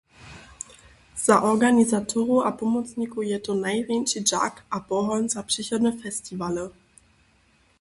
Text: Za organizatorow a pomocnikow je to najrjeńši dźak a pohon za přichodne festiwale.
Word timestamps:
Za 1.17 1.35
organizatorow 1.51 2.39
a 2.47 2.51
pomocnikow 2.61 3.23
je 3.31 3.39
to 3.45 3.53
najrjeńši 3.65 4.19
dźak 4.29 4.55
a 4.69 4.77
pohon 4.89 5.21
za 5.33 5.41
přichodne 5.49 5.91
festiwale. 6.01 6.65